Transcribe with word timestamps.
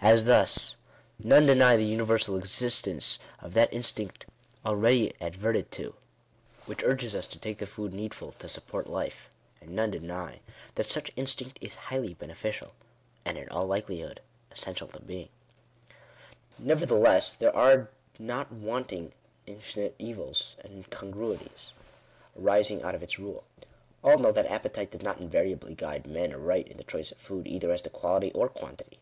As 0.00 0.24
thus:— 0.24 0.74
None 1.20 1.46
deny 1.46 1.76
the 1.76 1.84
universal 1.84 2.36
existence 2.36 3.20
of 3.38 3.54
that 3.54 3.72
instinct 3.72 4.26
already 4.66 5.12
ad 5.20 5.34
verted 5.34 5.70
to, 5.70 5.94
which 6.66 6.82
urges 6.82 7.14
us 7.14 7.28
to 7.28 7.38
take 7.38 7.58
the 7.58 7.68
food 7.68 7.94
needful 7.94 8.32
to 8.32 8.48
support 8.48 8.88
life; 8.88 9.30
and 9.60 9.70
none 9.70 9.92
deny 9.92 10.40
that 10.74 10.86
such 10.86 11.12
instinct 11.14 11.56
is 11.60 11.76
highly 11.86 12.14
beneficial, 12.14 12.72
and 13.24 13.38
in 13.38 13.48
all 13.50 13.62
likelihood 13.64 14.20
essential 14.50 14.88
to 14.88 14.98
being. 14.98 15.28
Nevertheless 16.58 17.32
there 17.32 17.54
are 17.54 17.90
not 18.18 18.50
wanting 18.50 19.12
infinite 19.46 19.94
evils 20.00 20.56
and 20.64 20.72
incongruities, 20.72 21.74
arising 22.36 22.82
out 22.82 22.96
of 22.96 23.04
its 23.04 23.20
rule. 23.20 23.44
All 24.02 24.18
know 24.18 24.32
that 24.32 24.46
appetite 24.50 24.90
does 24.90 25.02
not 25.02 25.20
invariably 25.20 25.76
guide 25.76 26.08
men 26.08 26.34
aright 26.34 26.66
in 26.66 26.76
the 26.76 26.82
choice 26.82 27.12
of 27.12 27.18
food, 27.18 27.46
either 27.46 27.70
as 27.70 27.82
to 27.82 27.90
quality 27.90 28.32
or 28.32 28.48
quantity. 28.48 28.98